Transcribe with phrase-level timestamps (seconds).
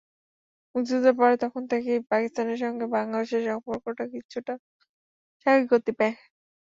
[0.75, 4.53] মুক্তিযুদ্ধের পরে তখন থেকেই পাকিস্তানের সঙ্গে বাংলাদেশের সম্পর্ক কিছুটা
[5.41, 6.15] স্বাভাবিক গতি পায়।